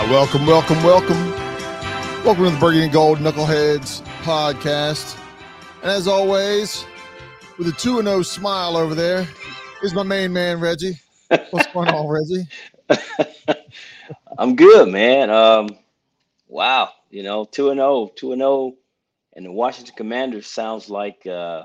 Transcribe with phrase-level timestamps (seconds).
[0.00, 1.30] Uh, welcome, welcome, welcome.
[2.24, 5.20] Welcome to the Burgundy Gold Knuckleheads podcast.
[5.82, 6.86] And as always,
[7.58, 9.28] with a 2 0 smile over there,
[9.82, 10.98] is my main man, Reggie.
[11.50, 12.48] What's going on, Reggie?
[14.38, 15.28] I'm good, man.
[15.28, 15.68] Um,
[16.48, 18.74] wow, you know, 2 0, 2 0,
[19.34, 21.64] and the Washington Commanders sounds like, uh,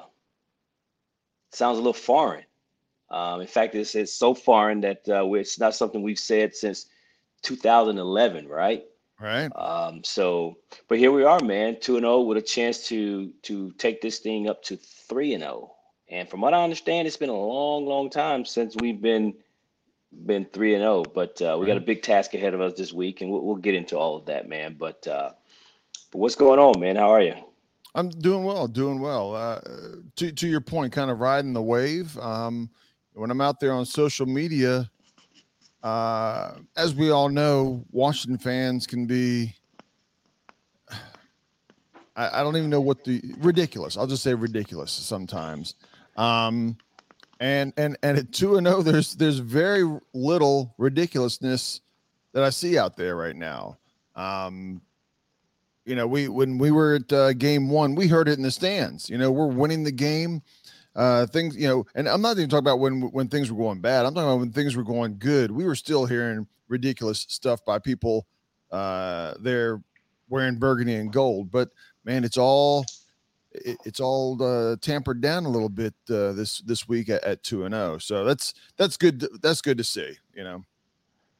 [1.54, 2.44] sounds a little foreign.
[3.10, 6.88] Um, in fact, it's, it's so foreign that uh, it's not something we've said since
[7.46, 8.84] 2011, right?
[9.20, 9.50] Right.
[9.56, 10.58] Um, so,
[10.90, 14.20] but here we are, man, two and zero with a chance to to take this
[14.20, 15.72] thing up to three and zero.
[16.10, 19.34] And from what I understand, it's been a long, long time since we've been
[20.26, 21.04] been three and zero.
[21.04, 23.56] But uh, we got a big task ahead of us this week, and we'll, we'll
[23.56, 24.76] get into all of that, man.
[24.78, 25.32] But uh,
[26.12, 26.98] but what's going on, man?
[26.98, 27.36] How are you?
[27.94, 29.34] I'm doing well, doing well.
[29.34, 29.62] Uh,
[30.18, 32.18] to to your point, kind of riding the wave.
[32.20, 32.70] Um,
[33.14, 34.92] when I'm out there on social media,
[35.86, 39.54] uh, as we all know, Washington fans can be.
[42.16, 43.96] I, don't even know what the ridiculous.
[43.96, 45.76] I'll just say ridiculous sometimes.
[46.18, 46.76] Um,
[47.40, 51.82] and and and at two and zero, there's there's very little ridiculousness
[52.34, 53.78] that I see out there right now.
[54.16, 54.82] Um,
[55.86, 58.50] you know, we when we were at uh, game one, we heard it in the
[58.50, 59.08] stands.
[59.08, 60.42] You know, we're winning the game
[60.96, 63.82] uh, things, you know, and I'm not even talking about when when things were going
[63.82, 64.06] bad.
[64.06, 65.52] I'm talking about when things were going good.
[65.52, 68.26] We were still hearing ridiculous stuff by people
[68.72, 69.82] uh, there
[70.30, 71.52] wearing burgundy and gold.
[71.52, 71.70] But
[72.04, 72.86] man, it's all
[73.52, 77.66] it, it's all uh, tampered down a little bit uh, this this week at two
[77.66, 77.94] and zero.
[77.94, 77.98] Oh.
[77.98, 79.20] So that's that's good.
[79.20, 80.18] To, that's good to see.
[80.34, 80.64] You know.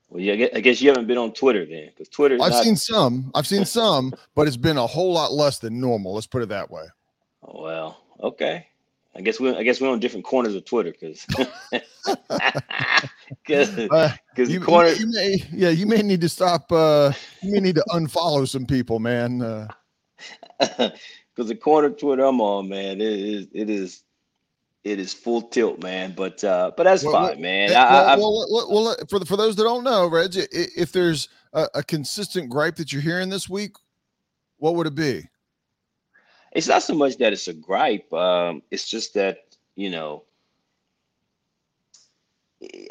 [0.10, 2.36] Well, yeah, I guess you haven't been on Twitter then, because Twitter.
[2.36, 2.64] I've not...
[2.64, 3.32] seen some.
[3.34, 6.14] I've seen some, but it's been a whole lot less than normal.
[6.14, 6.84] Let's put it that way.
[7.44, 8.68] Oh, well, okay.
[9.16, 11.26] I guess we I guess we're on different corners of Twitter because
[13.46, 17.60] because uh, you, corner you may, yeah you may need to stop uh you may
[17.60, 19.40] need to unfollow some people man
[20.58, 20.90] because uh.
[21.38, 24.04] the corner Twitter I'm on man it is it is
[24.84, 28.16] it is full tilt man but uh but that's well, fine well, man well, I,
[28.18, 32.50] well, well, for the, for those that don't know Reg if there's a, a consistent
[32.50, 33.76] gripe that you're hearing this week
[34.58, 35.24] what would it be
[36.56, 38.12] it's not so much that it's a gripe.
[38.14, 39.40] Um, it's just that
[39.76, 40.24] you know,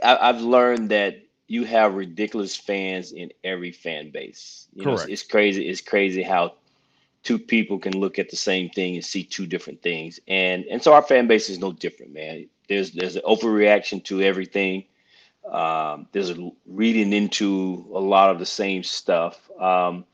[0.03, 4.69] I, have learned that you have ridiculous fans in every fan base.
[4.75, 4.99] You Correct.
[4.99, 5.69] know, it's, it's crazy.
[5.69, 6.55] It's crazy how
[7.23, 10.21] two people can look at the same thing and see two different things.
[10.29, 12.49] And and so our fan base is no different, man.
[12.69, 14.85] There's there's an overreaction to everything.
[15.51, 19.51] Um, there's a reading into a lot of the same stuff.
[19.61, 20.05] Um,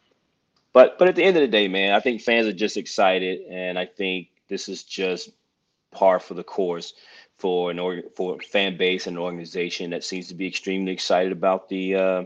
[0.72, 3.40] but but at the end of the day, man, I think fans are just excited,
[3.50, 5.30] and I think this is just
[5.92, 6.94] par for the course
[7.38, 10.92] for an org- for a fan base and an organization that seems to be extremely
[10.92, 12.24] excited about the uh,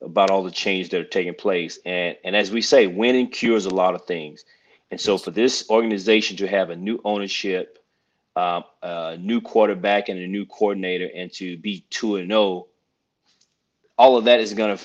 [0.00, 1.78] about all the change that are taking place.
[1.84, 4.44] And and as we say, winning cures a lot of things.
[4.90, 7.78] And so for this organization to have a new ownership,
[8.34, 12.68] um, a new quarterback, and a new coordinator, and to be two and zero, oh,
[13.96, 14.84] all of that is going to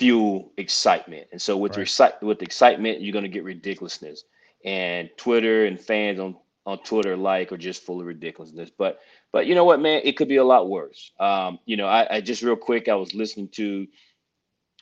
[0.00, 1.28] fuel excitement.
[1.30, 2.22] And so with right.
[2.22, 4.24] with excitement, you're going to get ridiculousness.
[4.64, 8.70] And Twitter and fans on on Twitter like are just full of ridiculousness.
[8.70, 9.00] But
[9.30, 11.12] but you know what, man, it could be a lot worse.
[11.20, 13.86] Um, you know, I, I just real quick, I was listening to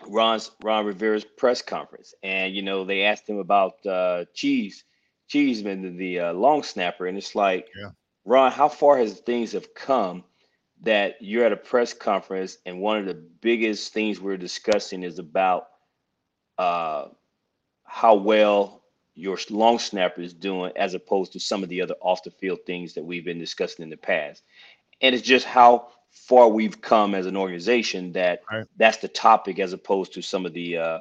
[0.06, 4.84] Ron's Ron Rivera's press conference, and you know they asked him about uh, Cheese
[5.26, 7.90] Cheeseman, the uh, long snapper, and it's like, yeah.
[8.24, 10.22] Ron, how far has things have come
[10.82, 15.18] that you're at a press conference and one of the biggest things we're discussing is
[15.18, 15.68] about
[16.56, 17.06] uh,
[17.84, 18.82] how well
[19.14, 22.60] your long snapper is doing as opposed to some of the other off the field
[22.66, 24.42] things that we've been discussing in the past.
[25.00, 28.66] And it's just how far we've come as an organization that right.
[28.76, 31.00] that's the topic as opposed to some of the uh,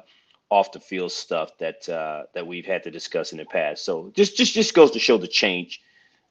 [0.50, 3.84] off the field stuff that uh, that we've had to discuss in the past.
[3.84, 5.80] So just just just goes to show the change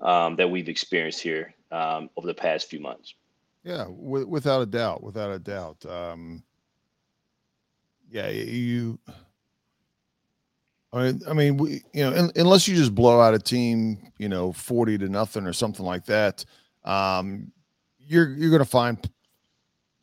[0.01, 3.13] um, that we've experienced here um, over the past few months.
[3.67, 5.85] Yeah, w- without a doubt, without a doubt.
[5.85, 6.41] Um,
[8.09, 8.97] yeah, you.
[10.93, 14.13] I mean, I mean, we, you know, in, unless you just blow out a team,
[14.19, 16.45] you know, forty to nothing or something like that,
[16.85, 17.51] um,
[17.99, 18.97] you're you're going to find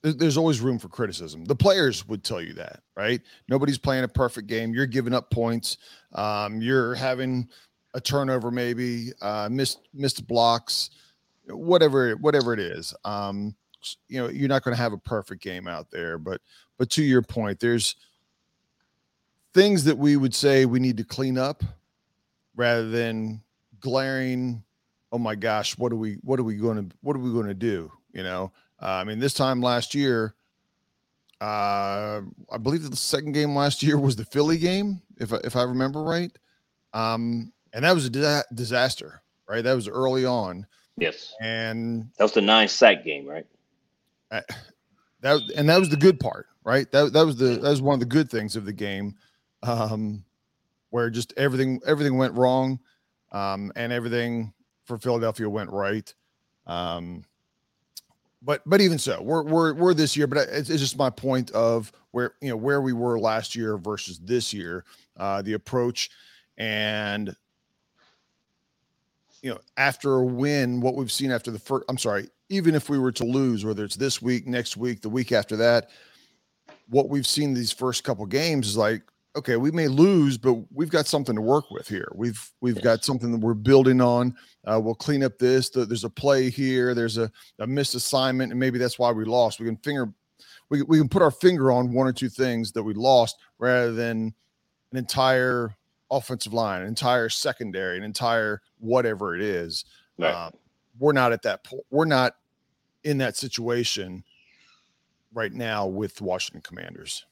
[0.02, 1.46] there's always room for criticism.
[1.46, 3.22] The players would tell you that, right?
[3.48, 4.74] Nobody's playing a perfect game.
[4.74, 5.78] You're giving up points.
[6.12, 7.48] Um, you're having
[7.94, 10.90] a turnover, maybe uh, missed missed blocks
[11.48, 13.54] whatever whatever it is um
[14.08, 16.40] you know you're not going to have a perfect game out there but
[16.78, 17.96] but to your point there's
[19.52, 21.62] things that we would say we need to clean up
[22.56, 23.42] rather than
[23.80, 24.62] glaring
[25.12, 27.46] oh my gosh what are we what are we going to what are we going
[27.46, 28.50] to do you know
[28.80, 30.34] uh, i mean this time last year
[31.40, 35.56] Uh, I believe the second game last year was the Philly game, if I, if
[35.56, 36.30] I remember right.
[36.94, 39.62] Um, and that was a di- disaster, right?
[39.62, 40.64] That was early on.
[40.96, 41.34] Yes.
[41.40, 43.46] And that was the nine sack game, right?
[44.30, 44.42] I,
[45.20, 46.90] that and that was the good part, right?
[46.92, 49.16] That that was the that was one of the good things of the game,
[49.62, 50.24] um,
[50.90, 52.78] where just everything everything went wrong,
[53.32, 54.52] um, and everything
[54.84, 56.12] for Philadelphia went right.
[56.66, 57.24] Um,
[58.42, 60.26] but but even so, we're we're we're this year.
[60.26, 63.78] But it's, it's, just my point of where you know where we were last year
[63.78, 64.84] versus this year,
[65.16, 66.10] uh, the approach,
[66.58, 67.34] and
[69.44, 71.84] you know after a win, what we've seen after the first.
[71.90, 75.10] I'm sorry, even if we were to lose, whether it's this week, next week, the
[75.10, 75.90] week after that,
[76.88, 79.02] what we've seen these first couple games is like
[79.36, 82.10] okay, we may lose, but we've got something to work with here.
[82.14, 82.84] We've we've yes.
[82.84, 84.34] got something that we're building on.
[84.64, 85.68] Uh, we'll clean up this.
[85.68, 86.94] There's a play here.
[86.94, 89.60] There's a, a missed assignment, and maybe that's why we lost.
[89.60, 90.10] We can finger,
[90.70, 93.92] we we can put our finger on one or two things that we lost rather
[93.92, 94.32] than
[94.92, 95.76] an entire
[96.10, 99.84] offensive line, an entire secondary, an entire whatever it is.
[100.18, 100.30] Right.
[100.30, 100.50] Uh,
[100.98, 101.84] we're not at that point.
[101.90, 102.36] We're not
[103.02, 104.24] in that situation
[105.32, 107.26] right now with Washington Commanders.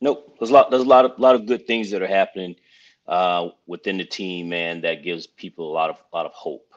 [0.00, 0.36] Nope.
[0.38, 0.70] There's a lot.
[0.70, 2.56] There's a lot of lot of good things that are happening
[3.06, 4.80] uh, within the team, man.
[4.80, 6.72] That gives people a lot of lot of hope.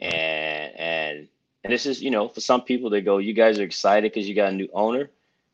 [0.00, 1.28] And and
[1.64, 4.28] and this is, you know, for some people they go, you guys are excited because
[4.28, 5.10] you got a new owner.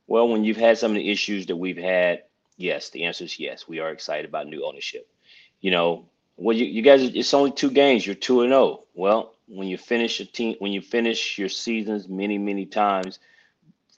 [0.07, 2.25] Well, when you've had some of the issues that we've had,
[2.57, 3.67] yes, the answer is yes.
[3.67, 5.09] We are excited about new ownership.
[5.63, 6.05] You know,
[6.37, 8.05] well, you, you guys, it's only two games.
[8.07, 8.61] You're two and zero.
[8.61, 8.85] Oh.
[8.95, 13.19] Well, when you finish a team, when you finish your seasons many many times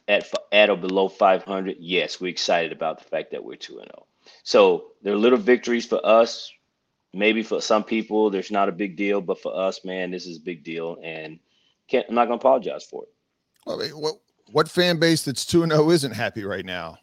[0.08, 3.86] at at or below 500, yes, we're excited about the fact that we're 2 and
[3.88, 4.06] 0.
[4.42, 6.52] So there are little victories for us.
[7.12, 10.38] Maybe for some people, there's not a big deal, but for us, man, this is
[10.38, 11.38] a big deal, and
[11.92, 13.08] I'm not to apologize for it.
[13.66, 14.14] Well, what
[14.52, 16.98] what fan base that's 2 and 0 isn't happy right now?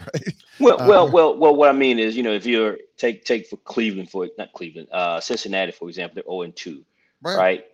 [0.14, 0.34] right?
[0.60, 1.56] Well, well, uh, well, well.
[1.56, 4.88] What I mean is, you know, if you're take take for Cleveland for not Cleveland,
[4.92, 6.84] uh, Cincinnati, for example, they're 0 and 2,
[7.22, 7.36] right?
[7.36, 7.64] right?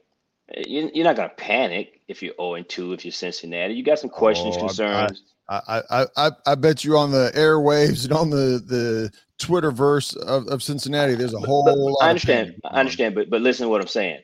[0.67, 3.75] You're not going to panic if you're 0 and 2 if you're Cincinnati.
[3.75, 5.23] You got some questions, oh, concerns.
[5.49, 10.15] I, I, I, I bet you on the airwaves and on the, the Twitter verse
[10.17, 11.97] of, of Cincinnati, there's a whole but, lot.
[12.03, 12.55] I understand.
[12.65, 13.15] I understand.
[13.15, 14.20] But, but listen to what I'm saying.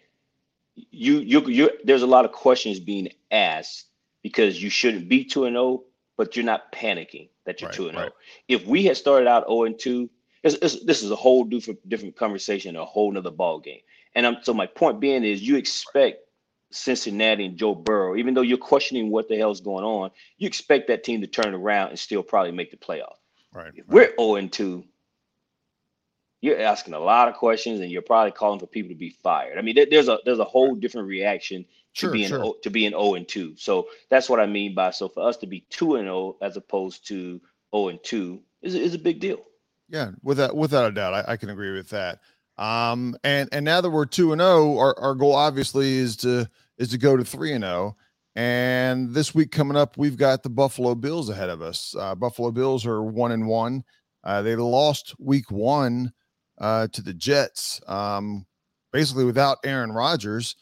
[0.77, 3.87] You, you, you, there's a lot of questions being asked
[4.23, 5.83] because you shouldn't be 2 and 0,
[6.21, 8.03] but you're not panicking that you're right, 2 and 0.
[8.05, 8.13] Right.
[8.47, 10.11] If we had started out 0 and 2,
[10.43, 13.81] it's, it's, this is a whole different, different conversation, a whole nother ball game.
[14.15, 16.19] And I'm, so my point being is you expect
[16.73, 20.89] Cincinnati and Joe Burrow, even though you're questioning what the hell's going on, you expect
[20.89, 23.17] that team to turn around and still probably make the playoff.
[23.55, 23.73] Right.
[23.75, 24.11] If right.
[24.19, 24.85] we're 0 and 2,
[26.41, 29.59] you're asking a lot of questions and you're probably calling for people to be fired.
[29.59, 31.65] I mean, there's a there's a whole different reaction
[31.95, 32.45] to sure, being sure.
[32.45, 33.57] O, to being 0 and 2.
[33.57, 36.57] So that's what I mean by so for us to be 2 and 0 as
[36.57, 37.41] opposed to
[37.75, 39.45] 0 and 2 is, is a big deal.
[39.89, 42.21] Yeah, without without a doubt, I, I can agree with that.
[42.57, 46.17] Um, and and now that we're two and zero, oh, our, our goal obviously is
[46.19, 46.49] to
[46.79, 47.97] is to go to three and zero.
[47.97, 48.03] Oh.
[48.37, 51.97] And this week coming up, we've got the Buffalo Bills ahead of us.
[51.99, 53.83] Uh, Buffalo Bills are one and one.
[54.23, 56.13] Uh, they lost week one
[56.61, 58.47] uh, to the Jets, um,
[58.93, 60.57] basically without Aaron Rodgers.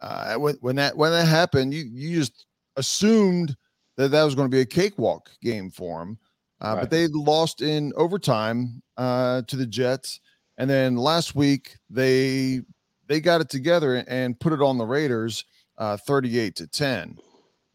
[0.00, 2.46] Uh, when, when that when that happened, you you just
[2.76, 3.56] assumed
[3.96, 6.18] that that was going to be a cakewalk game for them.
[6.60, 6.80] Uh, right.
[6.82, 10.20] But they lost in overtime uh, to the Jets.
[10.58, 12.62] And then last week they
[13.06, 15.44] they got it together and put it on the Raiders,
[15.78, 17.18] uh, 38 to 10.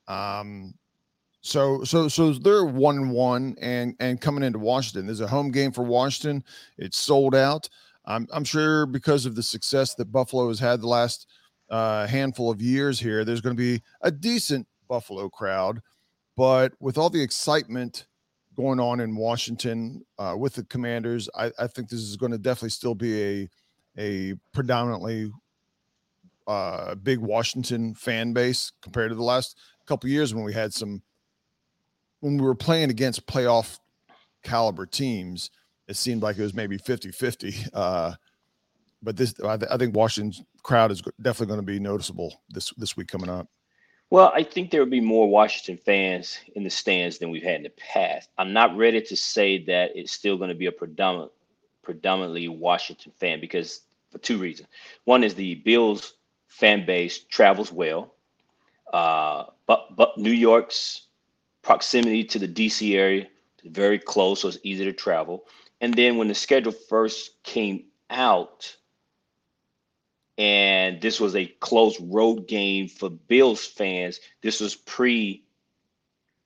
[0.08, 0.74] Um,
[1.42, 5.06] so so so they're one and one and and coming into Washington.
[5.06, 6.44] There's a home game for Washington.
[6.78, 7.70] It's sold out.
[8.06, 11.28] I'm I'm sure because of the success that Buffalo has had the last
[11.70, 15.82] uh, handful of years here, there's going to be a decent Buffalo crowd.
[16.36, 18.06] But with all the excitement
[18.56, 21.30] going on in Washington uh, with the Commanders.
[21.36, 23.50] I, I, think this is going to definitely still be a
[23.98, 25.32] a predominantly
[26.48, 31.02] uh, big Washington fan base compared to the last couple years when we had some
[32.22, 33.80] when we were playing against playoff
[34.44, 35.52] caliber teams.
[35.88, 37.56] It seemed like it was maybe 50 50.
[37.74, 38.14] Uh,
[39.04, 42.72] but this, I, th- I think Washington's crowd is definitely going to be noticeable this
[42.78, 43.48] this week coming up.
[44.12, 47.56] Well, I think there will be more Washington fans in the stands than we've had
[47.56, 48.30] in the past.
[48.38, 51.32] I'm not ready to say that it's still going to be a predominant,
[51.82, 54.68] predominantly Washington fan because for two reasons.
[55.06, 56.14] One is the Bills
[56.48, 58.14] fan base travels well,
[58.94, 61.08] uh, but but New York's
[61.62, 63.28] proximity to the DC area
[63.66, 65.46] very close, so it's easy to travel.
[65.82, 68.76] And then when the schedule first came out,
[70.38, 74.20] and this was a close road game for Bills fans.
[74.42, 75.44] This was pre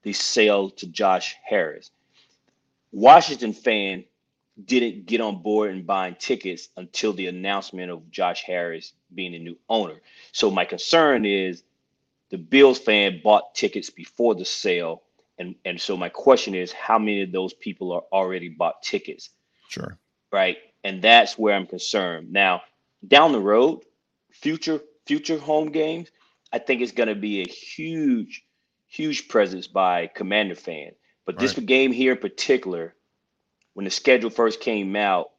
[0.03, 1.91] the sale to Josh Harris.
[2.91, 4.03] Washington fan
[4.65, 9.39] didn't get on board and buying tickets until the announcement of Josh Harris being the
[9.39, 10.01] new owner.
[10.31, 11.63] So my concern is
[12.29, 15.03] the Bills fan bought tickets before the sale.
[15.37, 19.29] And, and so my question is how many of those people are already bought tickets?
[19.69, 19.97] Sure.
[20.31, 20.57] Right.
[20.83, 22.31] And that's where I'm concerned.
[22.31, 22.61] Now,
[23.07, 23.81] down the road,
[24.31, 26.09] future future home games,
[26.51, 28.43] I think it's going to be a huge,
[28.87, 30.91] huge presence by Commander fan.
[31.25, 31.65] But this right.
[31.65, 32.95] game here in particular,
[33.73, 35.31] when the schedule first came out,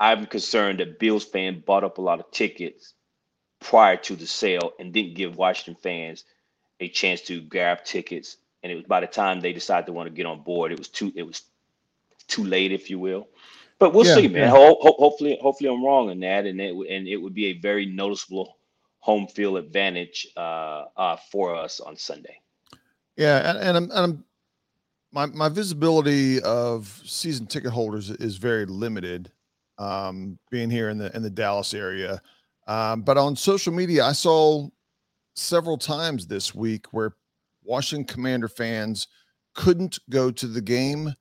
[0.00, 2.94] I'm concerned that Bills fan bought up a lot of tickets
[3.60, 6.24] prior to the sale and didn't give Washington fans
[6.80, 8.36] a chance to grab tickets.
[8.64, 10.78] And it was by the time they decided to want to get on board, it
[10.78, 11.42] was too it was
[12.26, 13.28] too late, if you will.
[13.78, 14.44] But we'll yeah, see, man.
[14.44, 14.50] Yeah.
[14.50, 17.58] Ho- ho- hopefully, hopefully I'm wrong on that, and it and it would be a
[17.58, 18.56] very noticeable
[19.00, 22.40] home field advantage uh, uh, for us on Sunday.
[23.18, 24.24] Yeah, and, and I'm, and I'm
[25.12, 29.30] my my visibility of season ticket holders is very limited.
[29.76, 32.22] Um, being here in the in the Dallas area,
[32.66, 34.68] um, but on social media, I saw
[35.34, 37.16] several times this week where
[37.64, 39.08] Washington Commander fans
[39.54, 41.14] couldn't go to the game,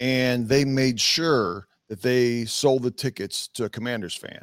[0.00, 4.42] and they made sure that they sold the tickets to a Commanders fan.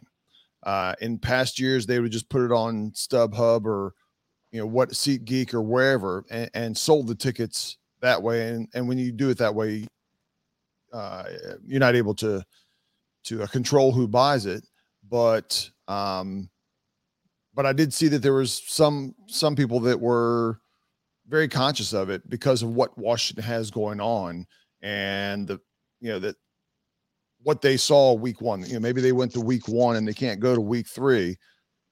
[0.63, 3.93] Uh, in past years, they would just put it on StubHub or
[4.51, 8.49] you know what SeatGeek or wherever, and, and sold the tickets that way.
[8.49, 9.85] And and when you do it that way,
[10.91, 11.23] uh,
[11.63, 12.43] you're not able to
[13.25, 14.65] to uh, control who buys it.
[15.07, 16.49] But um,
[17.53, 20.59] but I did see that there was some some people that were
[21.27, 24.45] very conscious of it because of what Washington has going on
[24.81, 25.59] and the
[25.99, 26.35] you know that
[27.43, 28.63] what they saw week one.
[28.65, 31.37] You know, maybe they went to week one and they can't go to week three,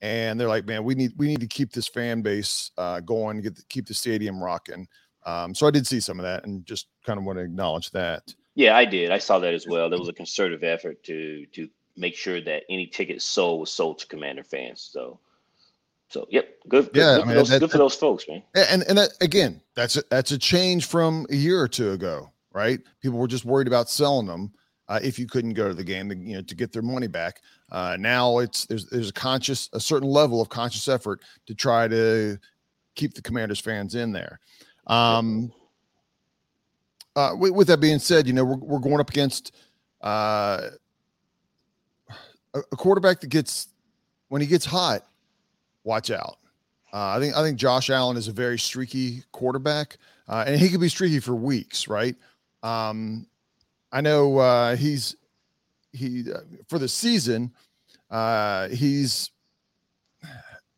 [0.01, 3.41] and they're like, man, we need we need to keep this fan base uh, going,
[3.41, 4.87] get the, keep the stadium rocking.
[5.25, 7.91] Um, so I did see some of that, and just kind of want to acknowledge
[7.91, 8.33] that.
[8.55, 9.11] Yeah, I did.
[9.11, 9.89] I saw that as well.
[9.89, 13.99] There was a concerted effort to to make sure that any ticket sold was sold
[13.99, 14.89] to Commander fans.
[14.91, 15.19] So,
[16.13, 16.91] so yep, good.
[16.93, 18.43] Yeah, good, I mean, for, those, that, good for those folks, man.
[18.53, 22.31] And and that, again, that's a, that's a change from a year or two ago,
[22.53, 22.79] right?
[23.01, 24.53] People were just worried about selling them
[24.87, 27.41] uh, if you couldn't go to the game, you know, to get their money back.
[27.71, 31.87] Uh, now it's there's there's a conscious a certain level of conscious effort to try
[31.87, 32.37] to
[32.93, 34.39] keep the Commanders fans in there.
[34.85, 35.51] Um,
[37.15, 39.51] uh, with, with, that being said, you know we're we're going up against
[40.03, 40.69] uh,
[42.53, 43.69] a, a quarterback that gets
[44.27, 45.07] when he gets hot,
[45.83, 46.37] watch out.
[46.93, 49.97] Uh, I think I think Josh Allen is a very streaky quarterback,
[50.27, 52.15] uh, and he could be streaky for weeks, right?
[52.61, 53.25] Um,
[53.91, 55.15] I know uh, he's
[55.91, 57.51] he uh, for the season.
[58.11, 59.31] Uh, he's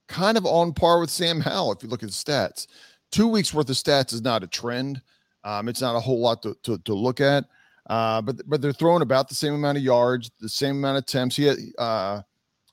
[0.08, 2.68] kind of on par with Sam Howell if you look at the stats.
[3.12, 5.02] Two weeks worth of stats is not a trend.
[5.44, 7.46] Um, it's not a whole lot to, to, to look at.
[7.88, 11.04] Uh, but but they're throwing about the same amount of yards, the same amount of
[11.04, 11.36] attempts.
[11.36, 11.58] He had,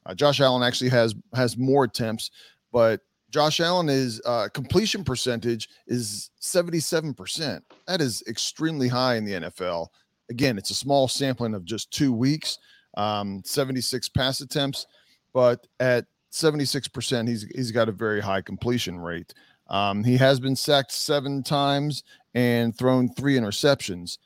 [0.07, 2.31] uh, Josh Allen actually has has more attempts,
[2.73, 7.65] but Josh Allen is uh, completion percentage is seventy seven percent.
[7.87, 9.89] That is extremely high in the NFL
[10.33, 12.59] again, it's a small sampling of just two weeks,
[12.97, 14.87] um, 76 pass attempts,
[15.33, 19.35] but at 76%, he's he's got a very high completion rate.
[19.69, 22.03] Um, he has been sacked seven times
[22.35, 24.19] and thrown three interceptions.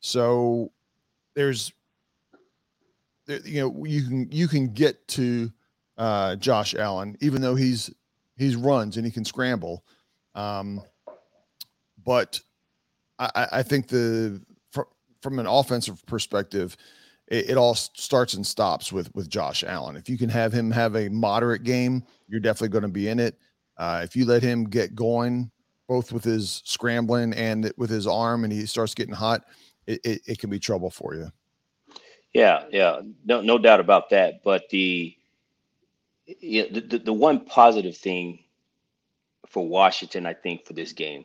[0.00, 0.72] So
[1.34, 1.72] there's,
[3.26, 5.50] you know, you can you can get to
[5.98, 7.90] uh, Josh Allen, even though he's
[8.36, 9.84] he's runs and he can scramble.
[10.34, 10.80] Um,
[12.04, 12.40] but
[13.18, 14.86] I, I think the from
[15.20, 16.76] from an offensive perspective,
[17.28, 19.96] it, it, all starts and stops with with Josh Allen.
[19.96, 23.20] If you can have him have a moderate game, you're definitely going to be in
[23.20, 23.38] it.
[23.76, 25.50] Uh, if you let him get going,
[25.88, 29.44] both with his scrambling and with his arm, and he starts getting hot,
[29.86, 31.30] it, it, it can be trouble for you.
[32.34, 34.42] Yeah, yeah, no, no doubt about that.
[34.44, 35.16] But the,
[36.26, 38.40] you know, the the one positive thing
[39.48, 41.24] for Washington, I think, for this game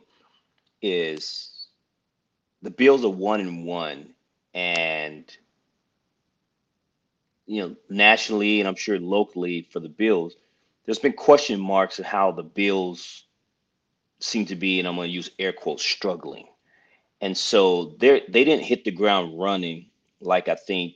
[0.82, 1.68] is
[2.62, 4.14] the Bills are one and one,
[4.54, 5.24] and
[7.46, 10.36] you know nationally and I'm sure locally for the Bills,
[10.84, 13.24] there's been question marks of how the Bills
[14.20, 16.46] seem to be, and I'm going to use air quotes, struggling.
[17.20, 19.86] And so they they didn't hit the ground running
[20.20, 20.94] like I think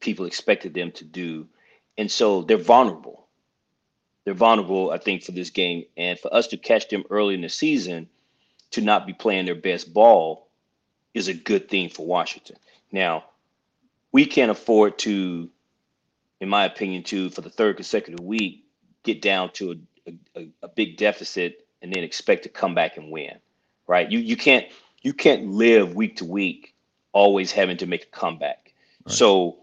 [0.00, 1.46] people expected them to do,
[1.98, 3.26] and so they're vulnerable.
[4.24, 7.40] They're vulnerable, I think, for this game, and for us to catch them early in
[7.40, 8.08] the season
[8.72, 10.48] to not be playing their best ball
[11.14, 12.56] is a good thing for Washington.
[12.92, 13.24] Now,
[14.12, 15.48] we can't afford to,
[16.40, 18.64] in my opinion, to for the third consecutive week
[19.02, 23.10] get down to a, a, a big deficit and then expect to come back and
[23.10, 23.38] win,
[23.86, 24.10] right?
[24.10, 24.66] You you can't
[25.02, 26.74] you can't live week to week
[27.12, 28.72] always having to make a comeback.
[29.06, 29.14] Right.
[29.14, 29.59] So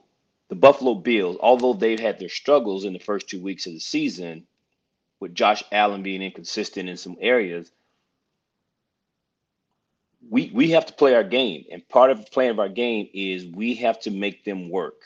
[0.50, 3.80] the Buffalo Bills, although they've had their struggles in the first two weeks of the
[3.80, 4.48] season,
[5.20, 7.72] with Josh Allen being inconsistent in some areas,
[10.30, 13.46] we we have to play our game, and part of playing of our game is
[13.46, 15.02] we have to make them work.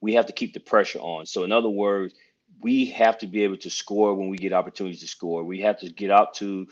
[0.00, 1.26] We have to keep the pressure on.
[1.26, 2.14] So, in other words,
[2.60, 5.44] we have to be able to score when we get opportunities to score.
[5.44, 6.66] We have to get out to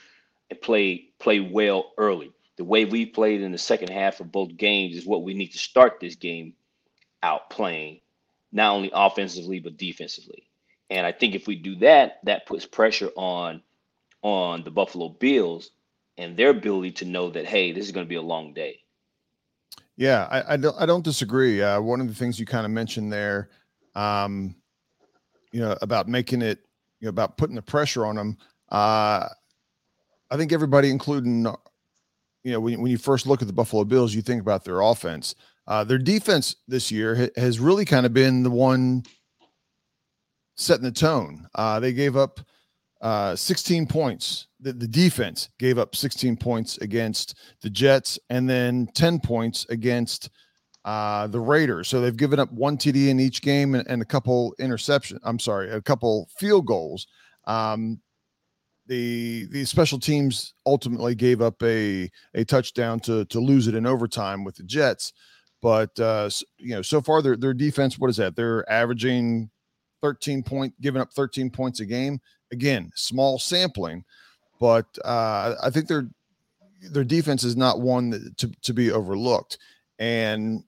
[0.51, 2.33] and play play well early.
[2.57, 5.53] The way we played in the second half of both games is what we need
[5.53, 6.55] to start this game
[7.23, 8.01] out playing,
[8.55, 10.49] not only offensively but defensively.
[10.89, 13.61] And I think if we do that, that puts pressure on
[14.23, 15.71] on the Buffalo Bills
[16.17, 18.81] and their ability to know that hey, this is going to be a long day.
[19.97, 21.61] Yeah, I, I don't I don't disagree.
[21.61, 23.51] Uh, one of the things you kind of mentioned there,
[23.95, 24.55] um,
[25.53, 26.61] you know, about making it,
[27.01, 28.39] you know, about putting the pressure on them.
[28.71, 29.29] Uh,
[30.31, 31.47] I think everybody, including,
[32.43, 34.81] you know, when, when you first look at the Buffalo Bills, you think about their
[34.81, 35.35] offense.
[35.67, 39.03] Uh, their defense this year ha- has really kind of been the one
[40.57, 41.47] setting the tone.
[41.55, 42.41] Uh, they gave up
[43.01, 44.47] uh, 16 points.
[44.61, 50.31] The, the, defense gave up 16 points against the Jets and then 10 points against
[50.85, 51.89] uh, the Raiders.
[51.89, 55.19] So they've given up one TD in each game and, and a couple interception.
[55.23, 57.07] I'm sorry, a couple field goals.
[57.47, 58.01] Um,
[58.87, 63.87] the the special teams ultimately gave up a a touchdown to to lose it in
[63.87, 65.15] overtime with the Jets.
[65.65, 66.29] But uh,
[66.59, 68.37] you know, so far their their defense, what is that?
[68.37, 69.49] They're averaging
[70.03, 72.21] 13 point, giving up 13 points a game.
[72.53, 74.05] Again, small sampling,
[74.61, 76.07] but uh, I think their
[76.91, 79.57] their defense is not one that, to to be overlooked.
[79.99, 80.65] And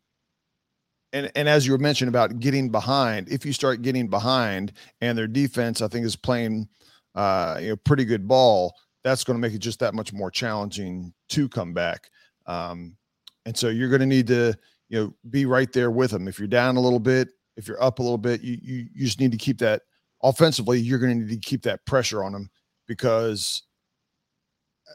[1.12, 4.73] and and as you were mentioned about getting behind, if you start getting behind
[5.03, 6.71] and their defense, I think, is playing
[7.15, 8.75] uh, you know pretty good ball,
[9.05, 12.09] that's going to make it just that much more challenging to come back.
[12.47, 12.97] Um,
[13.45, 14.56] and so you're going to need to
[14.89, 16.29] you know be right there with them.
[16.29, 19.05] If you're down a little bit, if you're up a little bit, you you, you
[19.07, 19.83] just need to keep that
[20.23, 20.79] offensively.
[20.79, 22.51] You're going to need to keep that pressure on them
[22.87, 23.63] because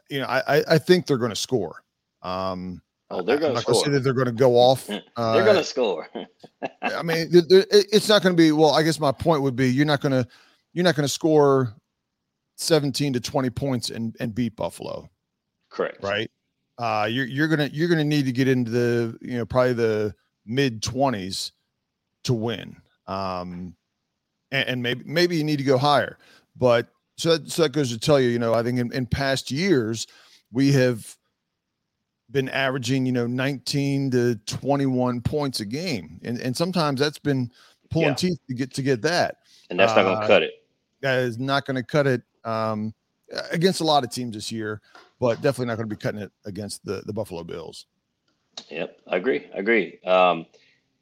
[0.08, 1.82] you know I I think they're going to score.
[2.22, 3.84] Um, Oh, they're going to score.
[3.84, 4.88] Say that they're going to go off.
[5.14, 6.08] Uh, they're going to score.
[6.82, 8.50] I mean, it's not going to be.
[8.50, 10.26] Well, I guess my point would be you're not going to
[10.72, 11.74] you're not going to score
[12.56, 15.10] 17 to 20 points and and beat Buffalo.
[15.68, 16.02] Correct.
[16.02, 16.30] Right.
[16.82, 20.12] Uh, you're you're gonna you're gonna need to get into the you know probably the
[20.44, 21.52] mid 20s
[22.24, 22.74] to win.
[23.06, 23.76] Um,
[24.50, 26.18] and, and maybe maybe you need to go higher.
[26.56, 29.06] But so that, so that goes to tell you, you know, I think in, in
[29.06, 30.08] past years
[30.50, 31.16] we have
[32.32, 36.20] been averaging, you know, 19 to 21 points a game.
[36.24, 37.52] And and sometimes that's been
[37.90, 38.14] pulling yeah.
[38.14, 39.36] teeth to get to get that.
[39.70, 40.54] And that's not going to uh, cut it.
[41.00, 42.92] That is not going to cut it um,
[43.52, 44.80] against a lot of teams this year,
[45.22, 47.86] but definitely not going to be cutting it against the the Buffalo Bills.
[48.70, 49.46] Yep, I agree.
[49.54, 50.00] I agree.
[50.04, 50.46] Um,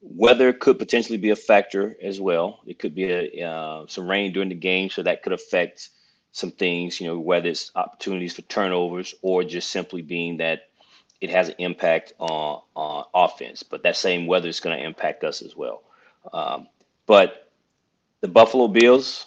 [0.03, 2.61] weather could potentially be a factor as well.
[2.67, 5.89] It could be a, uh, some rain during the game, so that could affect
[6.33, 7.01] some things.
[7.01, 10.69] You know, whether it's opportunities for turnovers or just simply being that
[11.23, 15.25] it has an impact on, on offense, but that same weather is going to impact
[15.25, 15.83] us as well.
[16.35, 16.69] Um,
[17.07, 17.51] but
[18.21, 19.27] the Buffalo Bills,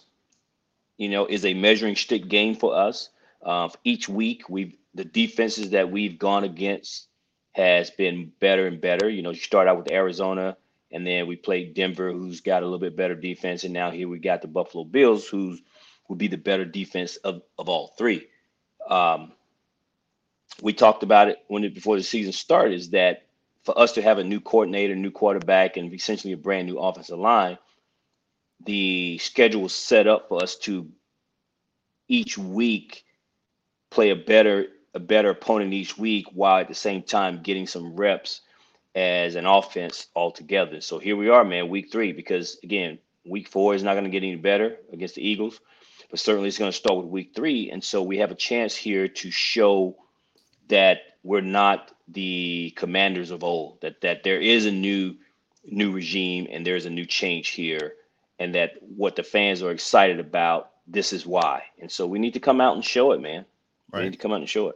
[0.97, 3.09] you know, is a measuring stick game for us.
[3.43, 7.07] Uh, each week, we've the defenses that we've gone against
[7.53, 9.09] has been better and better.
[9.09, 10.57] You know, you start out with Arizona,
[10.91, 14.07] and then we played Denver, who's got a little bit better defense, and now here
[14.07, 15.61] we got the Buffalo Bills, who's
[16.09, 18.27] would be the better defense of, of all three.
[18.89, 19.31] Um,
[20.61, 23.23] we talked about it when it, before the season started is that
[23.63, 27.17] for us to have a new coordinator, new quarterback, and essentially a brand new offensive
[27.17, 27.57] line,
[28.65, 30.87] the schedule was set up for us to
[32.07, 33.05] each week
[33.89, 37.95] play a better a better opponent each week while at the same time getting some
[37.95, 38.41] reps
[38.95, 40.81] as an offense altogether.
[40.81, 44.09] So here we are, man, week three, because again, week four is not going to
[44.09, 45.59] get any better against the Eagles,
[46.11, 47.71] but certainly it's going to start with week three.
[47.71, 49.95] And so we have a chance here to show
[50.67, 55.15] that we're not the commanders of old, that that there is a new
[55.65, 57.93] new regime and there's a new change here,
[58.39, 61.63] and that what the fans are excited about, this is why.
[61.79, 63.45] And so we need to come out and show it, man.
[63.91, 63.99] Right.
[63.99, 64.75] We need to come out and show it.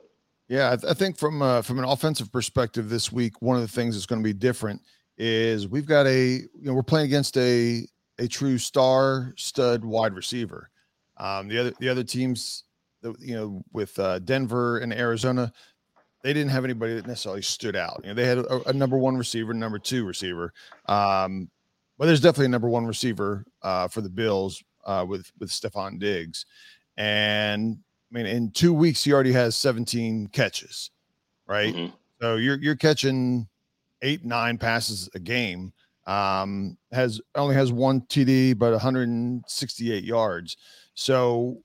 [0.49, 3.61] Yeah, I, th- I think from uh, from an offensive perspective this week, one of
[3.61, 4.81] the things that's going to be different
[5.17, 7.85] is we've got a you know we're playing against a
[8.19, 10.69] a true star stud wide receiver.
[11.17, 12.63] Um, the other the other teams,
[13.19, 15.51] you know, with uh, Denver and Arizona,
[16.23, 18.01] they didn't have anybody that necessarily stood out.
[18.03, 20.53] You know, they had a, a number one receiver, number two receiver.
[20.85, 21.49] Um,
[21.97, 25.99] but there's definitely a number one receiver uh, for the Bills uh, with with Stefon
[25.99, 26.45] Diggs,
[26.95, 27.79] and
[28.11, 30.91] I mean, in two weeks he already has 17 catches.
[31.47, 31.73] right?
[31.73, 31.93] Mm-hmm.
[32.21, 33.47] So you're you're catching
[34.01, 35.73] eight nine passes a game.
[36.05, 40.55] Um, has only has one TD, but 168 yards.
[40.93, 41.61] So,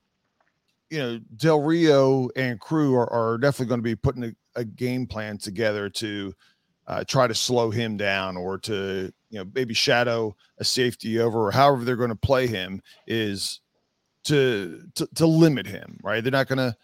[0.90, 4.64] you know, Del Rio and crew are, are definitely going to be putting a, a
[4.64, 6.34] game plan together to
[6.88, 11.46] uh, try to slow him down or to you know maybe shadow a safety over
[11.46, 13.60] or however they're going to play him is
[14.24, 16.74] to, to to limit him right they're not to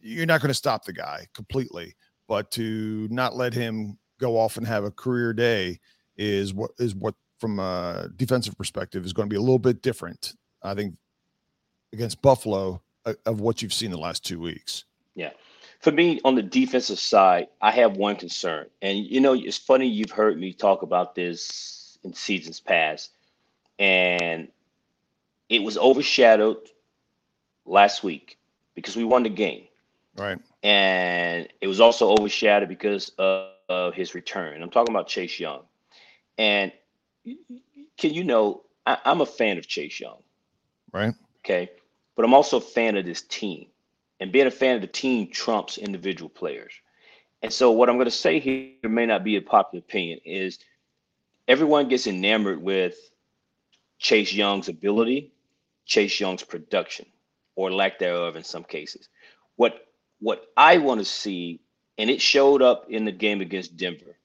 [0.00, 1.94] you're not to stop the guy completely
[2.28, 5.78] but to not let him go off and have a career day
[6.16, 9.82] is what is what from a defensive perspective is going to be a little bit
[9.82, 10.94] different i think
[11.92, 15.30] against buffalo uh, of what you've seen the last two weeks yeah
[15.80, 18.66] for me on the defensive side, I have one concern.
[18.82, 23.10] And you know, it's funny you've heard me talk about this in seasons past.
[23.78, 24.48] And
[25.50, 26.68] it was overshadowed
[27.66, 28.38] last week
[28.74, 29.64] because we won the game.
[30.16, 30.38] Right.
[30.62, 34.62] And it was also overshadowed because of, of his return.
[34.62, 35.62] I'm talking about Chase Young.
[36.38, 36.72] And
[37.98, 40.22] can you know, I, I'm a fan of Chase Young.
[40.92, 41.14] Right.
[41.44, 41.70] Okay.
[42.16, 43.66] But I'm also a fan of this team
[44.20, 46.72] and being a fan of the team trumps individual players.
[47.42, 50.58] And so, what I'm going to say here may not be a popular opinion is
[51.48, 52.96] everyone gets enamored with
[53.98, 55.32] Chase Young's ability,
[55.86, 57.06] Chase Young's production,
[57.56, 59.08] or lack thereof in some cases.
[59.56, 59.86] What
[60.20, 61.60] what I want to see,
[61.98, 64.18] and it showed up in the game against Denver.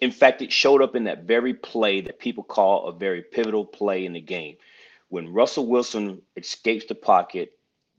[0.00, 3.64] In fact, it showed up in that very play that people call a very pivotal
[3.64, 4.56] play in the game.
[5.08, 7.52] When Russell Wilson escapes the pocket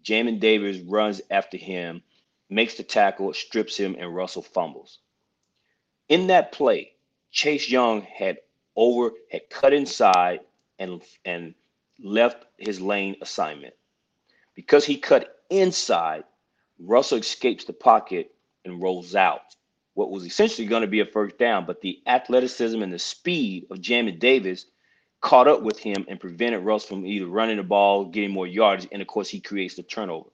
[0.04, 2.04] Jamin Davis runs after him,
[2.50, 5.00] makes the tackle, strips him, and Russell fumbles.
[6.10, 6.93] In that play,
[7.32, 8.39] Chase Young had
[8.76, 10.41] over had cut inside
[10.78, 11.56] and and
[12.03, 13.73] left his lane assignment.
[14.55, 16.23] Because he cut inside,
[16.79, 18.31] Russell escapes the pocket
[18.65, 19.41] and rolls out.
[19.95, 23.67] What was essentially going to be a first down, but the athleticism and the speed
[23.71, 24.65] of Jamin Davis
[25.21, 28.87] caught up with him and prevented Russ from either running the ball, getting more yards,
[28.91, 30.29] and of course he creates the turnover.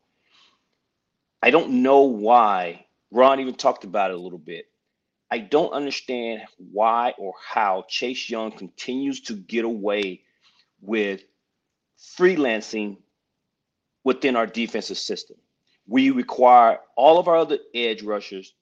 [1.42, 2.86] I don't know why.
[3.12, 4.66] Ron even talked about it a little bit.
[5.32, 10.24] I don't understand why or how Chase Young continues to get away
[10.82, 11.24] with
[12.18, 12.98] freelancing
[14.04, 15.38] within our defensive system.
[15.88, 18.54] We require all of our other edge rushers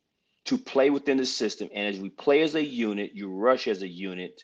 [0.46, 1.70] to play within the system.
[1.74, 4.44] And as we play as a unit, you rush as a unit,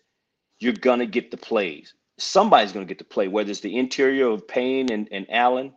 [0.59, 1.93] you're gonna get the plays.
[2.17, 5.73] Somebody's gonna get the play, whether it's the interior of Payne and, and Allen,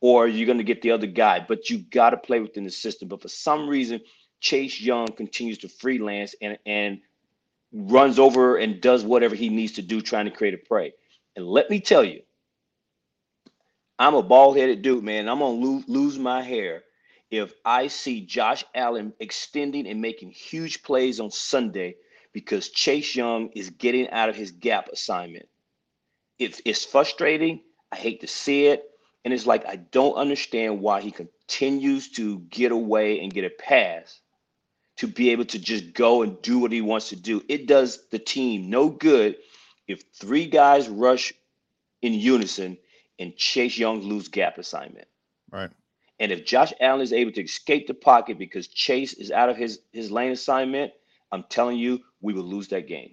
[0.00, 1.44] or you're gonna get the other guy.
[1.46, 3.08] But you gotta play within the system.
[3.08, 4.00] But for some reason,
[4.40, 7.00] Chase Young continues to freelance and and
[7.72, 10.94] runs over and does whatever he needs to do trying to create a play.
[11.34, 12.22] And let me tell you,
[13.98, 15.28] I'm a bald-headed dude, man.
[15.28, 16.82] I'm gonna lose, lose my hair
[17.30, 21.96] if I see Josh Allen extending and making huge plays on Sunday
[22.32, 25.48] because Chase Young is getting out of his gap assignment.
[26.38, 27.62] It, it's frustrating.
[27.90, 28.84] I hate to see it.
[29.24, 33.50] And it's like, I don't understand why he continues to get away and get a
[33.50, 34.20] pass
[34.98, 37.42] to be able to just go and do what he wants to do.
[37.48, 39.36] It does the team no good
[39.88, 41.32] if three guys rush
[42.02, 42.78] in unison
[43.18, 45.08] and Chase Young lose gap assignment.
[45.50, 45.70] Right.
[46.18, 49.56] And if Josh Allen is able to escape the pocket because Chase is out of
[49.56, 50.92] his, his lane assignment,
[51.32, 53.10] I'm telling you, we will lose that game.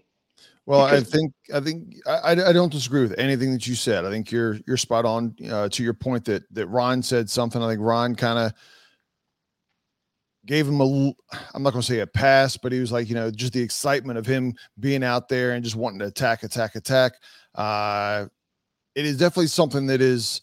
[0.65, 4.05] Well, because- I think I think I, I don't disagree with anything that you said.
[4.05, 7.61] I think you're you're spot on uh, to your point that that Ron said something.
[7.61, 8.53] I think Ron kind of
[10.45, 11.13] gave him a
[11.53, 13.61] I'm not going to say a pass, but he was like, you know, just the
[13.61, 17.13] excitement of him being out there and just wanting to attack, attack, attack.
[17.55, 18.27] Uh,
[18.95, 20.41] it is definitely something that is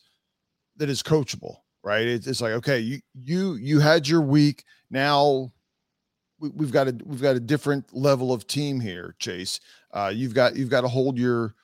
[0.77, 2.07] that is coachable, right?
[2.07, 4.65] It's, it's like, okay, you you you had your week.
[4.91, 5.53] Now
[6.41, 9.61] we, have got a we've got a different level of team here, Chase.
[9.93, 11.55] Uh, you've got you've got to hold your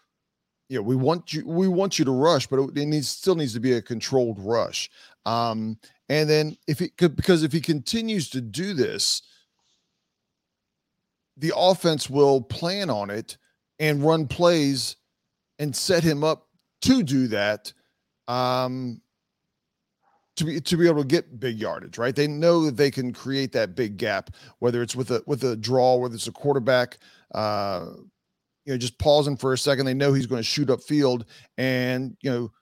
[0.68, 3.53] you know, we want you we want you to rush, but it, needs still needs
[3.55, 4.90] to be a controlled rush.
[5.25, 9.22] Um, and then if he could because if he continues to do this,
[11.37, 13.38] the offense will plan on it
[13.79, 14.96] and run plays
[15.59, 16.45] and set him up
[16.87, 17.72] to do that.
[18.29, 19.01] Um,
[20.37, 22.14] to be to be able to get big yardage, right?
[22.14, 25.57] They know that they can create that big gap, whether it's with a with a
[25.57, 26.99] draw, whether it's a quarterback,
[27.35, 27.87] uh,
[28.64, 29.87] you know, just pausing for a second.
[29.87, 31.25] They know he's going to shoot up field,
[31.57, 32.53] and you know,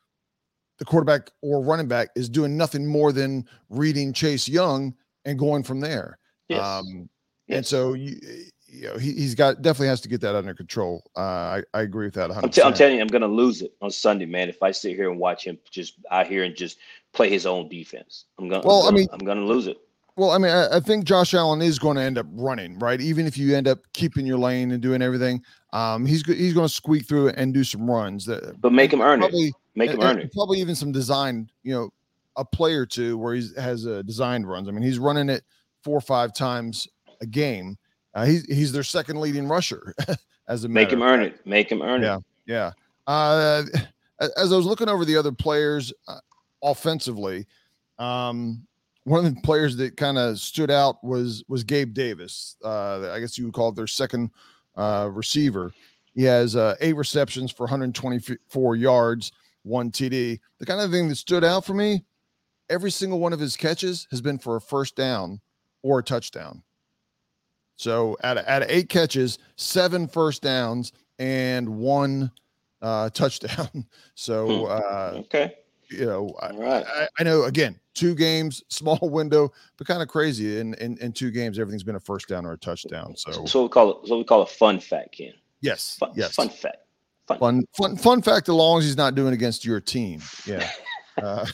[0.79, 5.65] the quarterback or running back is doing nothing more than reading Chase Young and going
[5.65, 6.19] from there.
[6.49, 6.65] Yes.
[6.65, 7.09] Um,
[7.49, 7.57] yes.
[7.57, 8.17] And so you,
[8.75, 11.03] you know, he, he's got definitely has to get that under control.
[11.17, 12.31] Uh, I, I agree with that.
[12.31, 14.49] I'm, t- I'm, telling you, I'm going to lose it on Sunday, man.
[14.49, 16.79] If I sit here and watch him just out here and just
[17.13, 18.63] play his own defense, I'm going.
[18.65, 19.79] Well, I'm gonna, I mean, I'm going to lose it.
[20.17, 23.01] Well, I mean, I, I, think Josh Allen is going to end up running, right?
[23.01, 26.69] Even if you end up keeping your lane and doing everything, um, he's he's going
[26.69, 28.25] to squeak through and do some runs.
[28.27, 29.55] That, but make him earn probably, it.
[29.75, 30.33] Make him earn it.
[30.33, 31.91] Probably even some design, you know,
[32.37, 34.69] a play or two where he has a uh, designed runs.
[34.69, 35.43] I mean, he's running it
[35.83, 36.87] four or five times
[37.21, 37.77] a game.
[38.15, 39.95] Uh, he's he's their second leading rusher.
[40.49, 41.45] as a make him earn it.
[41.47, 42.23] Make him earn yeah, it.
[42.47, 42.73] Yeah,
[43.09, 43.13] yeah.
[43.13, 43.63] Uh,
[44.37, 46.19] as I was looking over the other players uh,
[46.63, 47.47] offensively,
[47.99, 48.67] um,
[49.05, 52.57] one of the players that kind of stood out was was Gabe Davis.
[52.65, 54.31] Uh, I guess you would call it their second
[54.77, 55.73] uh, receiver.
[56.15, 59.33] He has uh, eight receptions for 124 yards,
[59.65, 60.39] one TD.
[60.59, 62.05] The kind of thing that stood out for me,
[62.71, 65.41] every single one of his catches has been for a first down
[65.83, 66.63] or a touchdown.
[67.77, 72.31] So out of, out of eight catches, seven first downs and one
[72.83, 73.87] uh, touchdown.
[74.17, 74.71] So hmm.
[74.71, 75.55] uh, okay,
[75.91, 80.61] you know, I, I, I, know again, two games, small window, but kind of crazy.
[80.61, 83.17] In, in in two games, everything's been a first down or a touchdown.
[83.17, 85.33] So so we call it so we call it fun fact, Ken.
[85.61, 86.77] Yes, fun, yes, fun fact.
[87.27, 87.39] Fun.
[87.39, 88.49] fun fun fun fact.
[88.49, 90.71] As long as he's not doing against your team, yeah.
[91.23, 91.47] uh,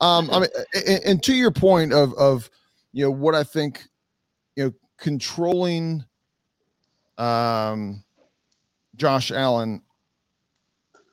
[0.00, 0.48] um, I mean,
[0.86, 2.50] and, and to your point of of
[2.92, 3.84] you know what I think,
[4.58, 6.04] you know, controlling
[7.16, 8.02] um
[8.96, 9.82] Josh Allen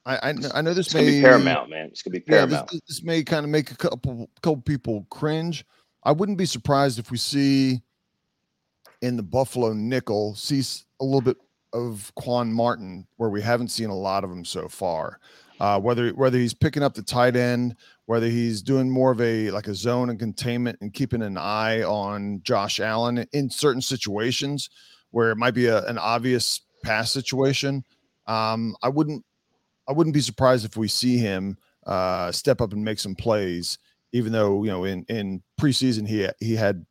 [0.07, 1.87] I, I, I know this it's may be paramount, man.
[1.87, 2.51] It's gonna be paramount.
[2.51, 5.65] Yeah, this, this, may kind of make a couple couple people cringe.
[6.03, 7.81] I wouldn't be surprised if we see
[9.01, 10.61] in the Buffalo nickel see
[10.99, 11.37] a little bit
[11.73, 15.19] of Quan Martin where we haven't seen a lot of him so far.
[15.59, 19.51] Uh, whether whether he's picking up the tight end, whether he's doing more of a
[19.51, 24.69] like a zone and containment and keeping an eye on Josh Allen in certain situations
[25.11, 27.85] where it might be a, an obvious pass situation.
[28.27, 29.23] Um, I wouldn't
[29.87, 33.77] I wouldn't be surprised if we see him uh, step up and make some plays,
[34.11, 36.85] even though you know in in preseason he he had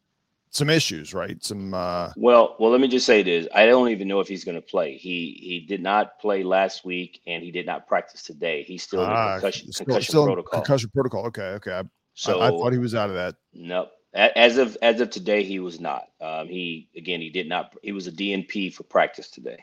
[0.55, 1.43] some issues, right?
[1.45, 3.47] Some uh well, well, let me just say this.
[3.55, 4.97] I don't even know if he's going to play.
[4.97, 8.63] He he did not play last week and he did not practice today.
[8.63, 10.61] He's still in uh, concussion, still, concussion still protocol.
[10.61, 11.27] Concussion protocol.
[11.27, 11.73] Okay, okay.
[11.73, 11.83] I,
[12.15, 13.35] so I, I, thought he was out of that.
[13.53, 13.91] Nope.
[14.15, 16.09] As of as of today, he was not.
[16.21, 17.75] Um, he again, he did not.
[17.83, 19.59] He was a DNP for practice today.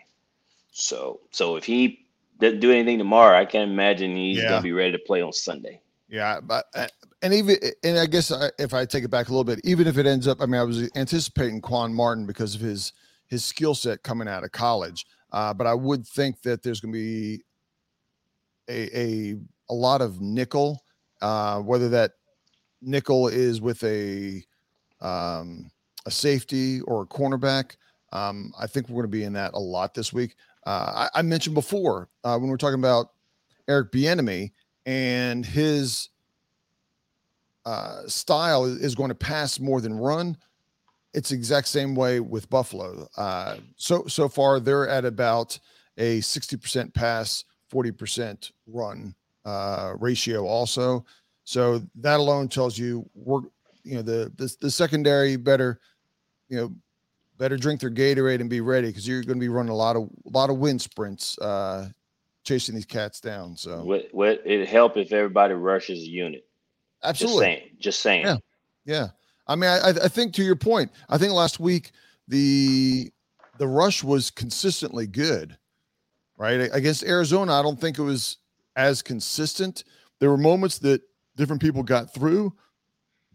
[0.72, 2.06] So so if he
[2.40, 4.50] doesn't do anything tomorrow, I can't imagine he's yeah.
[4.50, 5.80] gonna be ready to play on Sunday.
[6.10, 6.88] Yeah, but uh,
[7.22, 9.88] and even and I guess I, if I take it back a little bit, even
[9.88, 12.94] if it ends up, I mean, I was anticipating Quan Martin because of his
[13.28, 16.94] his skill set coming out of college, uh, but I would think that there's going
[16.94, 17.44] to be
[18.68, 19.36] a, a
[19.70, 20.84] a lot of nickel,
[21.22, 22.12] uh, whether that
[22.82, 24.44] nickel is with a
[25.00, 25.72] um,
[26.06, 27.76] a safety or a cornerback.
[28.14, 30.36] Um, I think we're going to be in that a lot this week.
[30.66, 33.08] Uh, I, I, mentioned before uh, when we are talking about
[33.68, 34.52] Eric Bieniemy
[34.86, 36.10] and his
[37.66, 40.38] uh, style is going to pass more than run.
[41.14, 43.08] It's exact same way with Buffalo.
[43.18, 45.60] Uh, so so far, they're at about
[45.98, 49.14] a sixty percent pass, forty percent run
[49.46, 50.46] uh, ratio.
[50.46, 51.06] Also,
[51.44, 53.42] so that alone tells you we're
[53.84, 55.80] you know the the, the secondary better
[56.48, 56.74] you know
[57.42, 59.96] better drink their Gatorade and be ready because you're going to be running a lot
[59.96, 61.90] of a lot of wind sprints, uh,
[62.44, 63.58] chasing these cats down.
[63.58, 66.46] So, what, what it help if everybody rushes a unit?
[67.04, 67.38] Absolutely.
[67.38, 67.78] Just saying.
[67.80, 68.26] Just saying.
[68.26, 68.38] Yeah.
[68.86, 69.08] Yeah.
[69.48, 71.92] I mean, I, I think to your point, I think last week
[72.28, 73.12] the
[73.58, 75.58] the rush was consistently good,
[76.38, 76.70] right?
[76.72, 78.38] Against Arizona, I don't think it was
[78.76, 79.84] as consistent.
[80.20, 81.02] There were moments that
[81.36, 82.54] different people got through,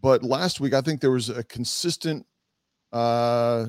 [0.01, 2.25] but last week I think there was a consistent
[2.93, 3.67] uh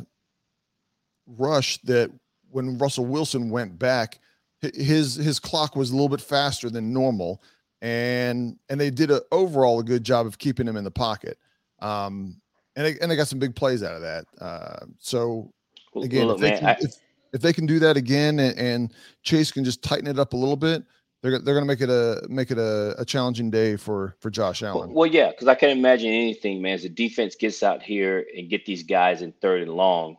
[1.27, 2.11] rush that
[2.51, 4.19] when Russell Wilson went back,
[4.61, 7.43] his his clock was a little bit faster than normal,
[7.83, 11.39] and and they did a overall a good job of keeping him in the pocket.
[11.81, 12.41] Um,
[12.77, 14.25] and they, and they got some big plays out of that.
[14.41, 15.53] Uh, so
[15.97, 16.95] again, well, if, they man, can, I, if,
[17.35, 20.37] if, they can do that again, and, and, Chase can just tighten it up a
[20.37, 20.85] little bit,
[21.23, 24.31] they're they're going to make it a make it a, a, challenging day for for
[24.31, 24.89] Josh Allen.
[24.89, 26.75] Well, well yeah, because I can't imagine anything, man.
[26.75, 30.17] As the defense gets out here and get these guys in third and long,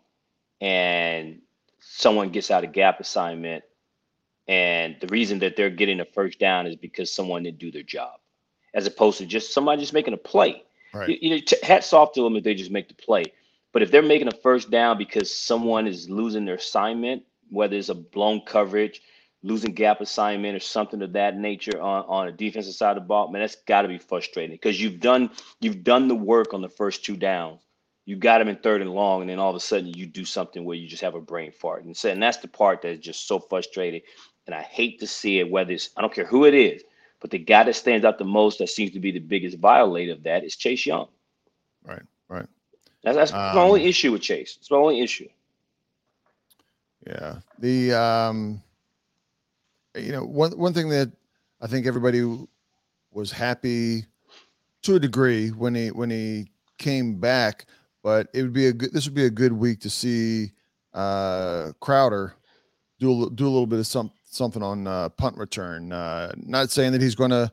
[0.59, 1.41] and
[1.79, 3.63] someone gets out a gap assignment
[4.49, 7.83] and the reason that they're getting a first down is because someone didn't do their
[7.83, 8.19] job
[8.73, 11.07] as opposed to just somebody just making a play right.
[11.07, 13.23] you, you know hats off to them if they just make the play
[13.71, 17.89] but if they're making a first down because someone is losing their assignment whether it's
[17.89, 19.01] a blown coverage
[19.43, 23.07] losing gap assignment or something of that nature on, on a defensive side of the
[23.07, 25.29] ball man that's got to be frustrating because you've done
[25.61, 27.61] you've done the work on the first two downs
[28.09, 30.25] you got them in third and long, and then all of a sudden you do
[30.25, 31.83] something where you just have a brain fart.
[31.83, 34.01] And so, and that's the part that's just so frustrating.
[34.45, 36.83] And I hate to see it, whether it's I don't care who it is,
[37.19, 40.13] but the guy that stands out the most that seems to be the biggest violator
[40.13, 41.07] of that is Chase Young.
[41.83, 42.01] Right.
[42.29, 42.47] Right.
[43.03, 44.57] That's, that's um, my only issue with Chase.
[44.59, 45.27] It's my only issue.
[47.07, 47.39] Yeah.
[47.59, 48.61] The um
[49.95, 51.11] you know, one one thing that
[51.61, 52.23] I think everybody
[53.11, 54.05] was happy
[54.83, 57.65] to a degree when he when he came back,
[58.03, 60.51] but it would be a good this would be a good week to see
[60.93, 62.35] uh Crowder
[62.99, 65.91] do a, do a little bit of some something on uh, punt return.
[65.91, 67.51] Uh, not saying that he's going to,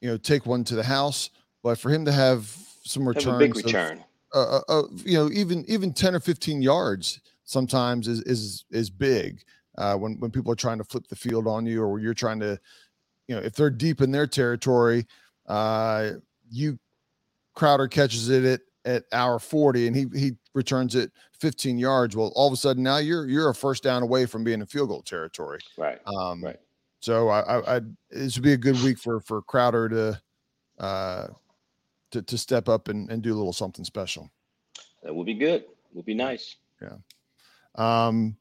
[0.00, 1.30] you know, take one to the house,
[1.62, 2.46] but for him to have
[2.84, 6.20] some returns, return, big return, of, uh, uh, uh, you know, even even ten or
[6.20, 9.42] fifteen yards sometimes is is is big
[9.76, 12.40] uh, when when people are trying to flip the field on you, or you're trying
[12.40, 12.58] to,
[13.26, 15.06] you know, if they're deep in their territory,
[15.48, 16.10] uh,
[16.50, 16.78] you
[17.54, 22.16] Crowder catches it at at hour 40 and he he returns it 15 yards.
[22.16, 24.66] Well, all of a sudden now you're you're a first down away from being in
[24.66, 25.60] field goal territory.
[25.76, 26.00] Right.
[26.06, 26.58] Um, right.
[27.00, 30.20] So I, I, I this would be a good week for for Crowder to
[30.78, 31.28] uh
[32.10, 34.30] to to step up and, and do a little something special.
[35.02, 35.64] That would be good.
[35.94, 36.56] Would be nice.
[36.82, 36.96] Yeah.
[37.74, 38.36] Um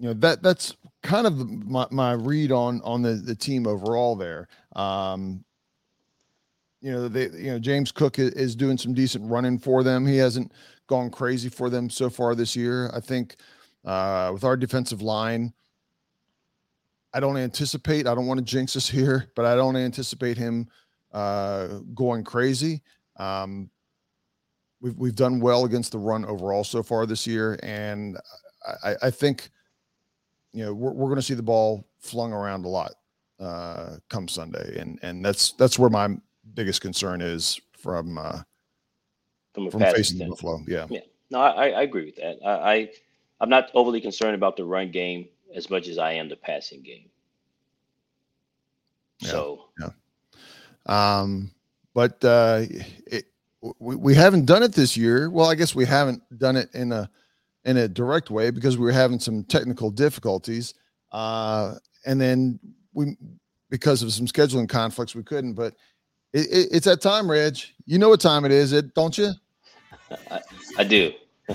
[0.00, 4.16] you know that that's kind of my, my read on on the the team overall
[4.16, 5.44] there um
[6.84, 10.06] you know they you know James Cook is doing some decent running for them.
[10.06, 10.52] He hasn't
[10.86, 12.90] gone crazy for them so far this year.
[12.92, 13.36] I think
[13.86, 15.54] uh, with our defensive line,
[17.14, 18.06] I don't anticipate.
[18.06, 20.68] I don't want to jinx us here, but I don't anticipate him
[21.10, 22.82] uh, going crazy.
[23.16, 23.70] Um,
[24.82, 28.18] we've we've done well against the run overall so far this year, and
[28.84, 29.48] I, I think
[30.52, 32.92] you know we're, we're going to see the ball flung around a lot
[33.40, 36.14] uh, come Sunday, and and that's that's where my
[36.54, 38.42] biggest concern is from uh,
[39.52, 40.60] from, from facing the flow.
[40.66, 40.86] Yeah.
[40.90, 41.00] Yeah.
[41.30, 42.38] No, I, I agree with that.
[42.44, 42.90] I, I
[43.40, 46.82] I'm not overly concerned about the run game as much as I am the passing
[46.82, 47.08] game.
[49.20, 49.90] Yeah, so yeah.
[50.86, 51.50] Um,
[51.94, 52.64] but uh,
[53.06, 53.26] it,
[53.78, 55.30] we, we haven't done it this year.
[55.30, 57.08] Well, I guess we haven't done it in a
[57.64, 60.74] in a direct way because we were having some technical difficulties.
[61.12, 62.58] Uh, and then
[62.92, 63.16] we
[63.70, 65.54] because of some scheduling conflicts we couldn't.
[65.54, 65.74] But
[66.34, 67.58] it, it, it's that time, Reg.
[67.86, 69.30] You know what time it is, it don't you?
[70.30, 70.40] I,
[70.78, 71.12] I do.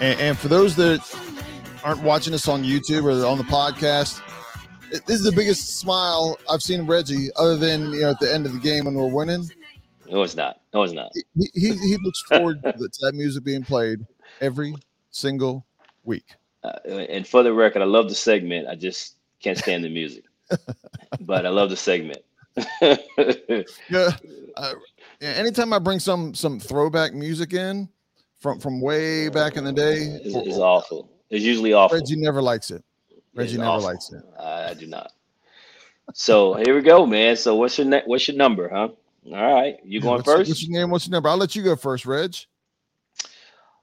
[0.00, 1.00] and, and, for those that
[1.82, 4.20] aren't watching us on YouTube or on the podcast,
[4.90, 8.46] this is the biggest smile I've seen Reggie, other than you know at the end
[8.46, 9.50] of the game when we're winning.
[10.08, 10.60] No, it's not.
[10.72, 11.10] No, it's not.
[11.14, 14.06] He, he, he looks forward to that music being played
[14.40, 14.74] every
[15.10, 15.66] single
[16.04, 16.26] week.
[16.62, 18.68] Uh, and for the record, I love the segment.
[18.68, 20.24] I just can't stand the music,
[21.20, 22.22] but I love the segment.
[23.90, 24.10] yeah,
[24.56, 24.74] uh,
[25.20, 27.88] anytime I bring some some throwback music in
[28.38, 31.10] from from way back in the day, it's, it's awful.
[31.30, 31.98] It's usually awful.
[31.98, 32.84] Reggie never likes it.
[33.34, 33.86] Reggie never awful.
[33.86, 34.22] likes it.
[34.38, 35.12] I do not.
[36.12, 37.36] So here we go, man.
[37.36, 38.88] So what's your ne- what's your number, huh?
[39.32, 40.48] All right, you going what's, first?
[40.48, 40.90] What's your name?
[40.90, 41.28] What's your number?
[41.30, 42.36] I'll let you go first, Reg.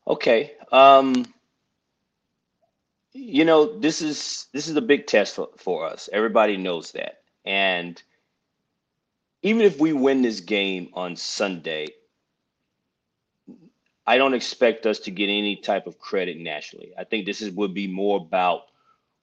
[0.08, 0.54] Okay.
[0.72, 1.26] Um,
[3.14, 6.10] you know this is this is a big test for, for us.
[6.14, 8.02] Everybody knows that, and
[9.44, 11.88] even if we win this game on Sunday,
[14.06, 16.94] I don't expect us to get any type of credit nationally.
[16.98, 18.64] I think this is would be more about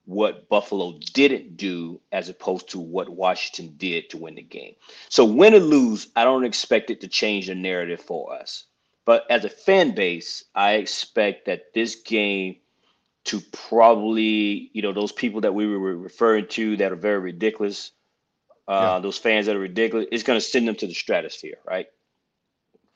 [0.04, 4.74] what Buffalo didn't do as opposed to what Washington did to win the game.
[5.10, 8.64] So win or lose, I don't expect it to change the narrative for us.
[9.04, 12.56] But as a fan base, I expect that this game
[13.24, 17.90] to probably, you know, those people that we were referring to that are very ridiculous,
[18.68, 19.00] uh, yeah.
[19.00, 21.86] those fans that are ridiculous, it's going to send them to the stratosphere, right?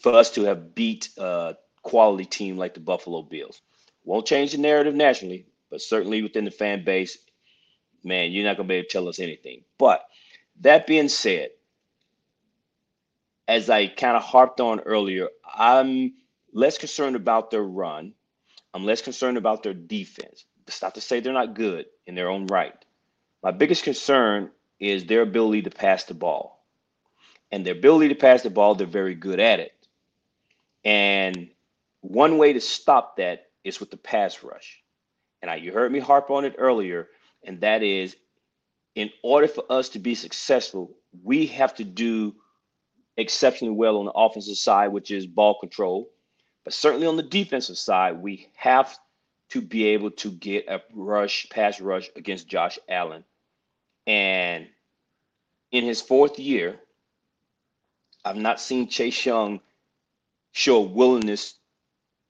[0.01, 3.61] For us to have beat a quality team like the Buffalo Bills.
[4.05, 7.17] Won't change the narrative nationally, but certainly within the fan base,
[8.05, 9.63] man, you're not going to be able to tell us anything.
[9.79, 10.05] But
[10.61, 11.51] that being said,
[13.49, 16.15] as I kind of harped on earlier, I'm
[16.53, 18.13] less concerned about their run.
[18.75, 20.45] I'm less concerned about their defense.
[20.67, 22.75] It's not to say they're not good in their own right.
[23.42, 24.51] My biggest concern
[24.83, 26.67] is their ability to pass the ball.
[27.53, 29.73] And their ability to pass the ball, they're very good at it.
[30.85, 31.51] And
[32.01, 34.83] one way to stop that is with the pass rush.
[35.41, 37.09] And I, you heard me harp on it earlier,
[37.45, 38.17] and that is
[38.97, 42.35] in order for us to be successful, we have to do
[43.17, 46.11] exceptionally well on the offensive side, which is ball control.
[46.65, 48.99] But certainly on the defensive side, we have
[49.51, 53.25] to be able to get a rush, pass rush against Josh Allen.
[54.07, 54.67] And
[55.71, 56.81] in his fourth year,
[58.25, 59.61] I've not seen Chase Young
[60.53, 61.55] show willingness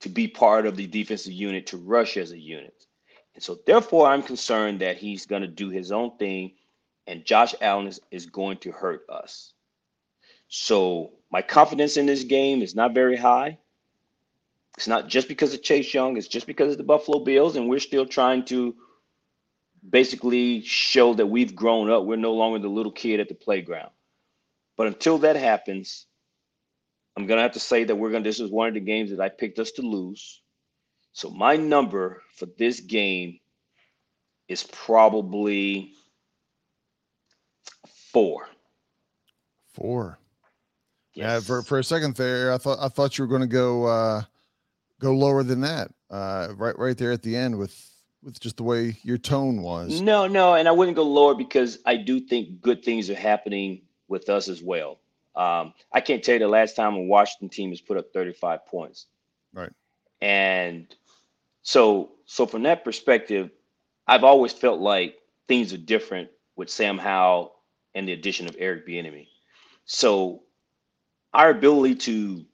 [0.01, 2.87] to be part of the defensive unit to rush as a unit.
[3.35, 6.53] And so, therefore, I'm concerned that he's going to do his own thing
[7.07, 9.53] and Josh Allen is, is going to hurt us.
[10.49, 13.59] So, my confidence in this game is not very high.
[14.77, 17.69] It's not just because of Chase Young, it's just because of the Buffalo Bills, and
[17.69, 18.75] we're still trying to
[19.89, 22.05] basically show that we've grown up.
[22.05, 23.91] We're no longer the little kid at the playground.
[24.77, 26.07] But until that happens,
[27.17, 28.25] I'm gonna have to say that we're gonna.
[28.25, 30.41] This is one of the games that I picked us to lose.
[31.13, 33.39] So my number for this game
[34.49, 35.93] is probably
[38.13, 38.49] four.
[39.75, 40.19] Four.
[41.15, 41.25] Yes.
[41.25, 43.85] Yeah, for, for a second there, I thought I thought you were going to go
[43.85, 44.23] uh,
[45.01, 45.91] go lower than that.
[46.11, 47.92] Uh, right right there at the end with
[48.23, 50.01] with just the way your tone was.
[50.01, 53.83] No, no, and I wouldn't go lower because I do think good things are happening
[54.09, 55.01] with us as well.
[55.35, 58.67] Um, I can't tell you the last time a Washington team has put up 35
[58.67, 59.07] points.
[59.53, 59.73] Right.
[60.21, 60.95] And
[61.63, 63.51] so so from that perspective,
[64.07, 65.17] I've always felt like
[65.49, 67.55] things are different with Sam Howell
[67.95, 69.29] and the addition of Eric Bieniemy.
[69.85, 70.43] So
[71.35, 72.45] our ability to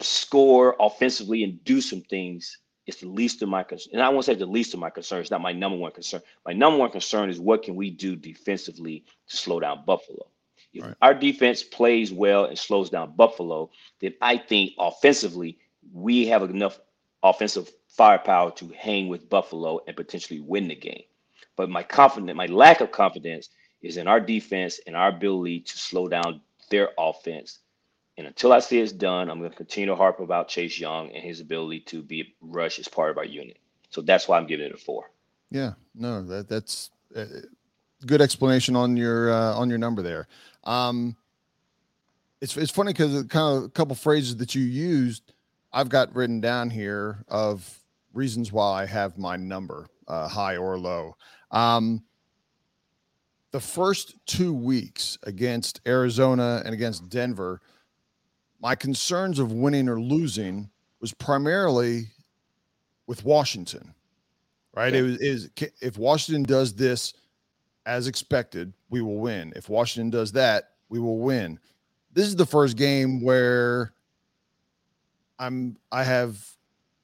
[0.00, 3.92] score offensively and do some things is the least of my concerns.
[3.92, 5.22] And I won't say the least of my concerns.
[5.22, 6.20] It's not my number one concern.
[6.46, 10.26] My number one concern is what can we do defensively to slow down Buffalo.
[10.72, 10.94] If right.
[11.00, 13.70] our defense plays well and slows down Buffalo,
[14.00, 15.58] then I think offensively
[15.92, 16.78] we have enough
[17.22, 21.04] offensive firepower to hang with Buffalo and potentially win the game.
[21.56, 23.48] But my confidence, my lack of confidence
[23.82, 27.60] is in our defense and our ability to slow down their offense.
[28.16, 31.10] And until I see it's done, I'm going to continue to harp about Chase Young
[31.10, 33.58] and his ability to be rush as part of our unit.
[33.90, 35.10] So that's why I'm giving it a four.
[35.50, 37.26] Yeah, no, that that's a
[38.06, 40.26] good explanation on your uh, on your number there.
[40.64, 41.16] Um,
[42.40, 45.32] it's it's funny because kind of a couple phrases that you used,
[45.72, 47.80] I've got written down here of
[48.12, 51.16] reasons why I have my number uh, high or low.
[51.50, 52.02] Um,
[53.52, 57.60] the first two weeks against Arizona and against Denver,
[58.64, 62.06] my concerns of winning or losing was primarily
[63.06, 63.94] with Washington,
[64.74, 64.94] right?
[64.94, 65.50] It was is
[65.82, 67.12] if Washington does this
[67.84, 69.52] as expected, we will win.
[69.54, 71.60] If Washington does that, we will win.
[72.14, 73.92] This is the first game where
[75.38, 76.42] I'm I have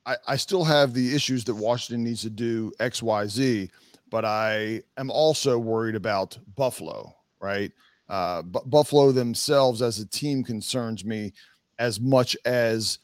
[0.07, 3.71] I, I still have the issues that Washington needs to do X, Y, Z
[4.11, 7.71] but I am also worried about Buffalo, right?
[8.09, 11.33] Uh, but Buffalo themselves as a team concerns me
[11.81, 12.99] as much as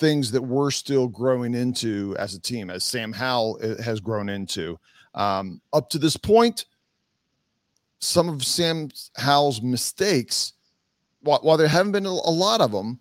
[0.00, 4.28] things that we're still growing into as a team, as Sam Howell uh, has grown
[4.28, 4.78] into.
[5.14, 6.64] Um, up to this point,
[8.00, 10.54] some of Sam Howell's mistakes,
[11.20, 12.98] while, while there haven't been a, a lot of them,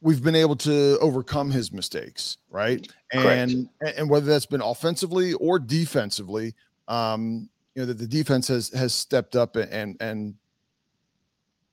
[0.00, 2.86] we've been able to overcome his mistakes, right?
[3.12, 3.98] And Correct.
[3.98, 6.54] and whether that's been offensively or defensively,
[6.86, 10.34] um, you know that the defense has has stepped up and and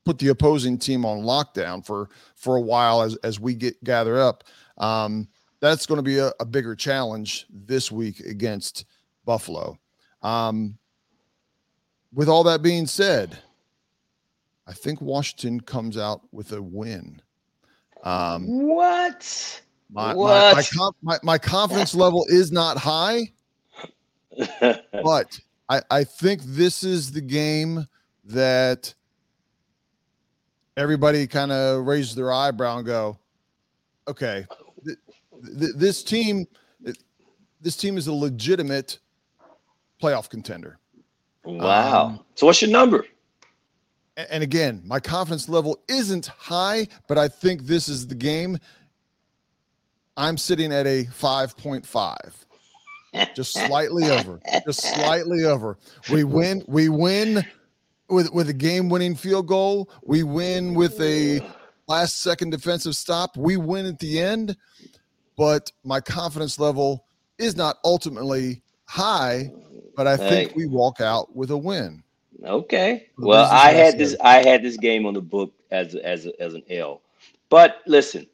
[0.05, 4.19] put the opposing team on lockdown for for a while as as we get gather
[4.19, 4.43] up.
[4.77, 5.27] Um,
[5.59, 8.85] that's going to be a, a, bigger challenge this week against
[9.25, 9.77] Buffalo.
[10.21, 10.77] Um,
[12.13, 13.37] with all that being said,
[14.67, 17.21] I think Washington comes out with a win.
[18.03, 19.61] Um, what?
[19.91, 20.55] My, what?
[20.55, 23.31] My, my, my, my confidence level is not high,
[24.61, 27.87] but I, I think this is the game
[28.25, 28.93] that
[30.79, 33.19] everybody kind of raises their eyebrow and go,
[34.07, 34.45] okay,
[34.85, 34.97] th-
[35.59, 36.47] th- this team,
[37.61, 38.99] this team is a legitimate
[40.01, 40.79] playoff contender.
[41.43, 42.05] Wow.
[42.05, 43.05] Um, so what's your number?
[44.29, 48.57] and again, my confidence level isn't high, but I think this is the game.
[50.17, 52.15] I'm sitting at a 5.5.
[53.33, 54.41] Just slightly over.
[54.65, 55.77] Just slightly over.
[56.11, 57.45] We win, we win
[58.09, 59.89] with with a game-winning field goal.
[60.03, 61.41] We win with a
[61.87, 63.37] last second defensive stop.
[63.37, 64.55] We win at the end,
[65.37, 67.05] but my confidence level
[67.37, 69.51] is not ultimately high,
[69.95, 72.03] but I think we walk out with a win.
[72.43, 73.07] Okay.
[73.17, 74.15] Well, I had this.
[74.21, 77.01] I had this game on the book as as as an L.
[77.49, 78.27] But listen,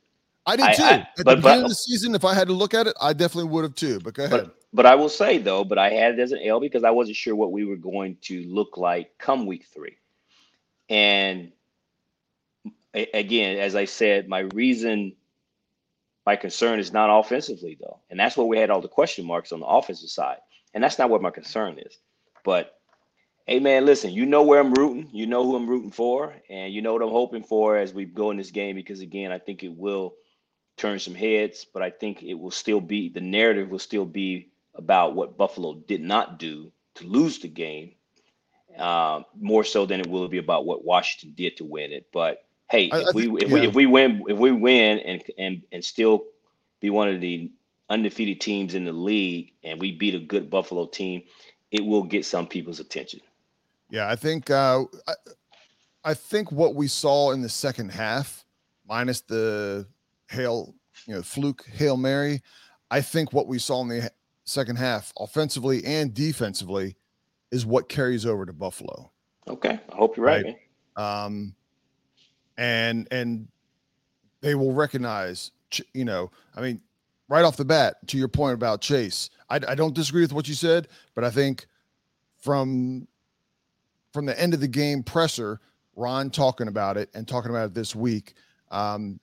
[0.46, 0.84] I did too.
[0.84, 2.88] I, At but, the beginning but, of the season, if I had to look at
[2.88, 4.00] it, I definitely would have too.
[4.00, 4.42] But go ahead.
[4.46, 6.92] But, but I will say though, but I had it as an L because I
[6.92, 9.98] wasn't sure what we were going to look like come week three.
[10.90, 11.54] And
[12.94, 15.16] again, as I said, my reason,
[16.26, 19.54] my concern is not offensively though, and that's where we had all the question marks
[19.54, 20.40] on the offensive side,
[20.74, 21.98] and that's not what my concern is.
[22.44, 22.74] But
[23.48, 25.10] Hey man, listen, you know where I'm rooting.
[25.14, 28.06] You know who I'm rooting for, and you know what I'm hoping for as we
[28.06, 28.76] go in this game.
[28.76, 30.16] Because again, I think it will
[30.78, 34.50] turn some heads, but I think it will still be the narrative will still be
[34.76, 37.94] about what Buffalo did not do to lose the game.
[38.78, 42.08] um, more so than it will be about what Washington did to win it.
[42.12, 43.54] But hey, I, if I we think, if yeah.
[43.54, 46.26] we if we win if we win and and and still
[46.82, 47.52] be one of the
[47.90, 51.24] undefeated teams in the league and we beat a good Buffalo team,
[51.72, 53.22] it will get some people's attention.
[53.90, 55.14] Yeah, I think uh, I,
[56.04, 58.44] I think what we saw in the second half,
[58.88, 59.88] minus the
[60.30, 60.74] hail,
[61.06, 62.42] you know, fluke hail mary,
[62.90, 64.12] I think what we saw in the
[64.46, 66.96] second half, offensively and defensively,
[67.52, 69.12] is what carries over to Buffalo.
[69.48, 70.46] Okay, I hope you're right.
[70.98, 71.26] right?
[71.26, 71.56] Um,
[72.58, 73.48] and and
[74.42, 75.52] they will recognize,
[75.94, 76.82] you know, I mean,
[77.28, 80.48] right off the bat, to your point about Chase, I, I don't disagree with what
[80.48, 81.68] you said, but I think
[82.38, 83.08] from
[84.14, 85.60] from the end of the game presser,
[85.96, 88.34] Ron talking about it and talking about it this week,
[88.72, 89.20] um,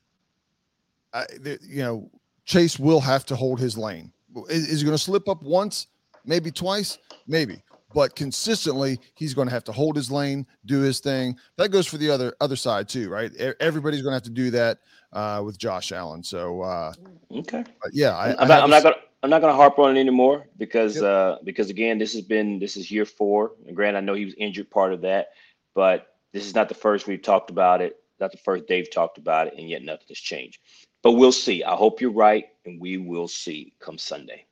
[1.15, 2.11] I, the, you know,
[2.45, 4.13] Chase will have to hold his lane.
[4.49, 5.89] Is, is he going to slip up once,
[6.25, 7.63] maybe twice, maybe,
[7.95, 11.37] but consistently he's going to have to hold his lane, do his thing.
[11.57, 13.35] That goes for the other other side too, right?
[13.61, 14.79] Everybody's going to have to do that
[15.13, 16.23] uh, with Josh Allen.
[16.23, 16.93] So uh,
[17.31, 20.97] okay, yeah, I, am not, not, gonna I'm not gonna harp on it anymore because
[20.97, 21.05] yep.
[21.05, 23.53] uh, because again, this has been this is year four.
[23.67, 25.29] And Grant, I know he was injured part of that,
[25.75, 27.97] but this is not the first we've talked about it.
[28.21, 30.59] Not the first Dave talked about it, and yet nothing has changed.
[31.03, 31.65] But we'll see.
[31.65, 34.47] I hope you're right, and we will see come Sunday.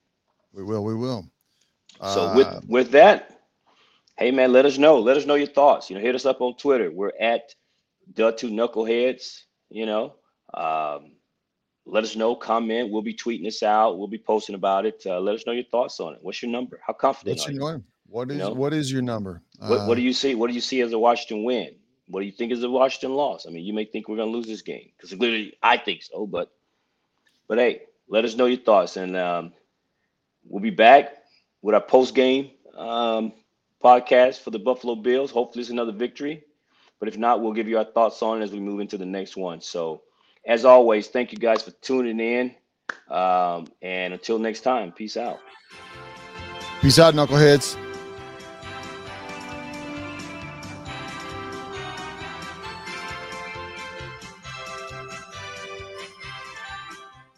[0.52, 0.84] We will.
[0.84, 1.26] We will.
[2.02, 3.40] So uh, with with that,
[4.16, 4.98] hey man, let us know.
[4.98, 5.90] Let us know your thoughts.
[5.90, 6.90] You know, hit us up on Twitter.
[6.90, 7.54] We're at
[8.14, 9.42] the two knuckleheads.
[9.68, 10.14] You know,
[10.54, 11.12] um,
[11.86, 12.34] let us know.
[12.34, 12.90] Comment.
[12.90, 13.98] We'll be tweeting this out.
[13.98, 15.02] We'll be posting about it.
[15.06, 16.18] Uh, let us know your thoughts on it.
[16.22, 16.80] What's your number?
[16.84, 17.60] How confident What's are you?
[17.60, 17.84] Number?
[18.08, 18.52] What is you know?
[18.52, 19.42] what is your number?
[19.58, 20.34] What, what do uh, you see?
[20.34, 21.76] What do you see as a Washington win?
[22.10, 23.46] What do you think is the Washington loss?
[23.46, 26.02] I mean, you may think we're going to lose this game because clearly I think
[26.02, 26.50] so, but
[27.48, 29.52] but hey, let us know your thoughts, and um,
[30.44, 31.14] we'll be back
[31.62, 33.32] with our post game um,
[33.82, 35.30] podcast for the Buffalo Bills.
[35.30, 36.44] Hopefully, it's another victory,
[36.98, 39.06] but if not, we'll give you our thoughts on it as we move into the
[39.06, 39.60] next one.
[39.60, 40.02] So,
[40.44, 42.54] as always, thank you guys for tuning in,
[43.08, 45.38] um, and until next time, peace out.
[46.80, 47.89] Peace out, knuckleheads.